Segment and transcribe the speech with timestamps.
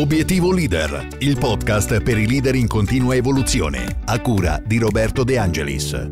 [0.00, 5.36] Obiettivo Leader, il podcast per i leader in continua evoluzione, a cura di Roberto De
[5.36, 6.10] Angelis.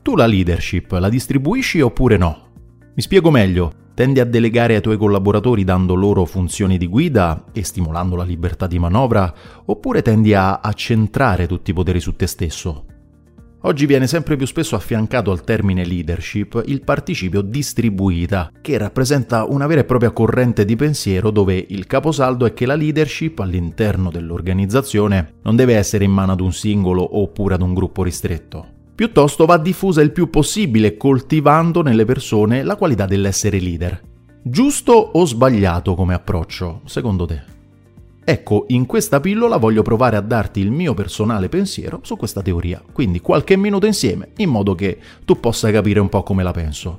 [0.00, 2.52] Tu la leadership la distribuisci oppure no?
[2.94, 3.72] Mi spiego meglio.
[3.92, 8.68] Tendi a delegare ai tuoi collaboratori dando loro funzioni di guida e stimolando la libertà
[8.68, 12.84] di manovra, oppure tendi a accentrare tutti i poteri su te stesso,
[13.62, 19.66] Oggi viene sempre più spesso affiancato al termine leadership il participio distribuita, che rappresenta una
[19.66, 25.34] vera e propria corrente di pensiero dove il caposaldo è che la leadership all'interno dell'organizzazione
[25.42, 28.66] non deve essere in mano ad un singolo oppure ad un gruppo ristretto.
[28.94, 34.00] Piuttosto va diffusa il più possibile coltivando nelle persone la qualità dell'essere leader.
[34.42, 37.59] Giusto o sbagliato come approccio, secondo te?
[38.30, 42.80] Ecco, in questa pillola voglio provare a darti il mio personale pensiero su questa teoria,
[42.92, 46.96] quindi qualche minuto insieme, in modo che tu possa capire un po' come la penso.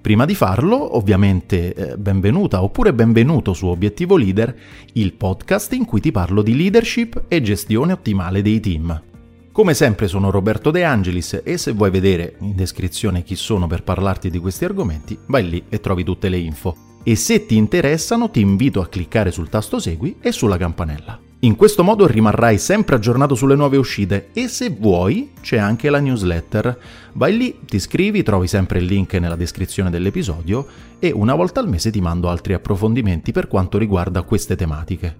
[0.00, 4.56] Prima di farlo, ovviamente, eh, benvenuta oppure benvenuto su Obiettivo Leader,
[4.92, 9.02] il podcast in cui ti parlo di leadership e gestione ottimale dei team.
[9.50, 13.82] Come sempre sono Roberto De Angelis e se vuoi vedere in descrizione chi sono per
[13.82, 18.28] parlarti di questi argomenti, vai lì e trovi tutte le info e se ti interessano
[18.28, 21.18] ti invito a cliccare sul tasto segui e sulla campanella.
[21.40, 26.00] In questo modo rimarrai sempre aggiornato sulle nuove uscite e se vuoi c'è anche la
[26.00, 26.78] newsletter.
[27.14, 30.66] Vai lì, ti iscrivi, trovi sempre il link nella descrizione dell'episodio
[30.98, 35.16] e una volta al mese ti mando altri approfondimenti per quanto riguarda queste tematiche.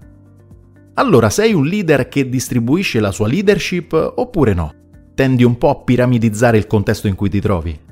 [0.93, 4.73] Allora, sei un leader che distribuisce la sua leadership oppure no?
[5.15, 7.88] Tendi un po' a piramidizzare il contesto in cui ti trovi?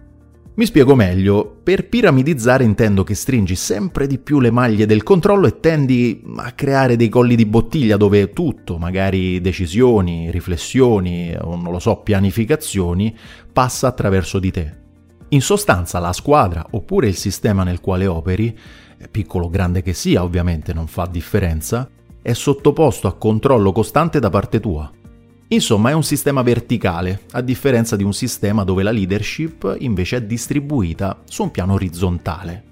[0.58, 5.45] Mi spiego meglio, per piramidizzare intendo che stringi sempre di più le maglie del controllo
[5.45, 11.72] e tendi a creare dei colli di bottiglia dove tutto, magari decisioni, riflessioni o non
[11.72, 13.16] lo so, pianificazioni,
[13.53, 14.75] passa attraverso di te.
[15.30, 18.58] In sostanza la squadra oppure il sistema nel quale operi,
[19.11, 21.88] piccolo o grande che sia ovviamente non fa differenza,
[22.19, 24.92] è sottoposto a controllo costante da parte tua.
[25.49, 30.23] Insomma, è un sistema verticale, a differenza di un sistema dove la leadership invece è
[30.23, 32.63] distribuita su un piano orizzontale.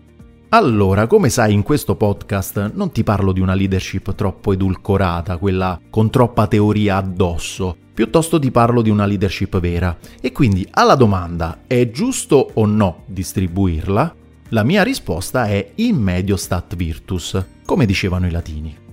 [0.49, 5.79] Allora, come sai, in questo podcast non ti parlo di una leadership troppo edulcorata, quella
[5.89, 9.97] con troppa teoria addosso, piuttosto ti parlo di una leadership vera.
[10.19, 14.15] E quindi alla domanda è giusto o no distribuirla?
[14.49, 18.83] La mia risposta è in medio stat virtus, come dicevano i latini.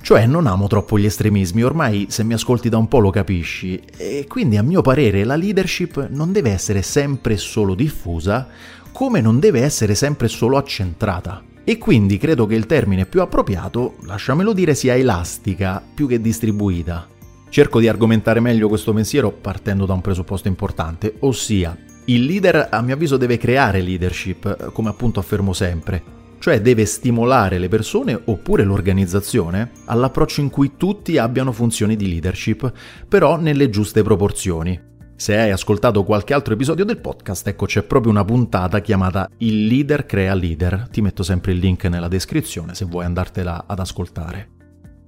[0.00, 3.80] Cioè non amo troppo gli estremismi, ormai se mi ascolti da un po' lo capisci,
[3.96, 8.48] e quindi a mio parere la leadership non deve essere sempre solo diffusa,
[8.92, 11.42] come non deve essere sempre solo accentrata.
[11.62, 17.06] E quindi credo che il termine più appropriato, lasciamelo dire, sia elastica più che distribuita.
[17.50, 21.76] Cerco di argomentare meglio questo pensiero partendo da un presupposto importante, ossia
[22.06, 26.02] il leader a mio avviso deve creare leadership, come appunto affermo sempre,
[26.38, 32.72] cioè deve stimolare le persone oppure l'organizzazione all'approccio in cui tutti abbiano funzioni di leadership,
[33.08, 34.86] però nelle giuste proporzioni.
[35.16, 39.66] Se hai ascoltato qualche altro episodio del podcast, ecco c'è proprio una puntata chiamata Il
[39.66, 40.86] leader crea leader.
[40.92, 44.50] Ti metto sempre il link nella descrizione se vuoi andartela ad ascoltare.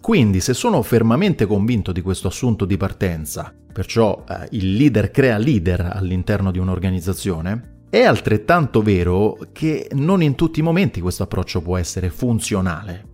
[0.01, 5.39] Quindi se sono fermamente convinto di questo assunto di partenza, perciò eh, il leader crea
[5.39, 11.61] leader all'interno di un'organizzazione, è altrettanto vero che non in tutti i momenti questo approccio
[11.61, 13.09] può essere funzionale.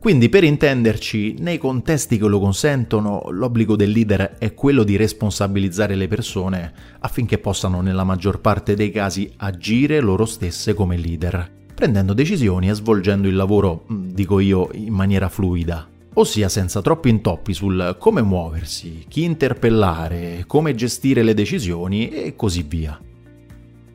[0.00, 5.94] Quindi per intenderci, nei contesti che lo consentono, l'obbligo del leader è quello di responsabilizzare
[5.94, 12.12] le persone affinché possano nella maggior parte dei casi agire loro stesse come leader, prendendo
[12.12, 15.88] decisioni e svolgendo il lavoro, mm, dico io, in maniera fluida
[16.18, 22.62] ossia senza troppi intoppi sul come muoversi, chi interpellare, come gestire le decisioni e così
[22.62, 22.98] via.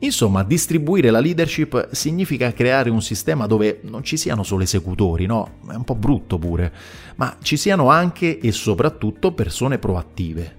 [0.04, 5.58] Insomma, distribuire la leadership significa creare un sistema dove non ci siano solo esecutori, no?
[5.70, 6.72] È un po' brutto pure,
[7.16, 10.56] ma ci siano anche e soprattutto persone proattive.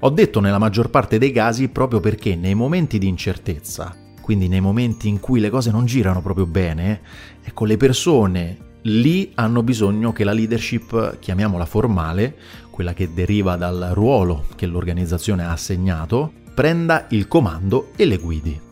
[0.00, 4.60] Ho detto nella maggior parte dei casi proprio perché nei momenti di incertezza, quindi nei
[4.60, 7.00] momenti in cui le cose non girano proprio bene,
[7.44, 12.36] ecco, le persone lì hanno bisogno che la leadership, chiamiamola formale,
[12.70, 18.68] quella che deriva dal ruolo che l'organizzazione ha assegnato, prenda il comando e le guidi.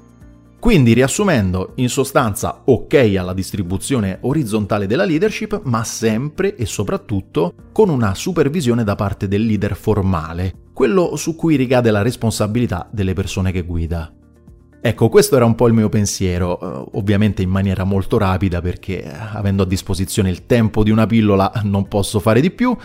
[0.60, 7.88] Quindi riassumendo, in sostanza ok alla distribuzione orizzontale della leadership, ma sempre e soprattutto con
[7.88, 13.52] una supervisione da parte del leader formale, quello su cui ricade la responsabilità delle persone
[13.52, 14.12] che guida.
[14.80, 19.02] Ecco, questo era un po' il mio pensiero, eh, ovviamente in maniera molto rapida perché
[19.02, 22.76] eh, avendo a disposizione il tempo di una pillola non posso fare di più.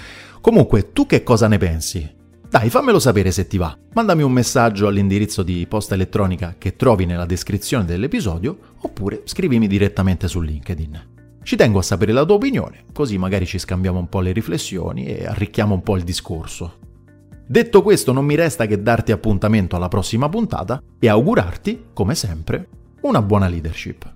[0.42, 2.22] Comunque, tu che cosa ne pensi?
[2.54, 3.76] Dai, fammelo sapere se ti va.
[3.94, 10.28] Mandami un messaggio all'indirizzo di posta elettronica che trovi nella descrizione dell'episodio oppure scrivimi direttamente
[10.28, 11.40] su LinkedIn.
[11.42, 15.08] Ci tengo a sapere la tua opinione, così magari ci scambiamo un po' le riflessioni
[15.08, 16.78] e arricchiamo un po' il discorso.
[17.44, 22.68] Detto questo, non mi resta che darti appuntamento alla prossima puntata e augurarti, come sempre,
[23.02, 24.14] una buona leadership.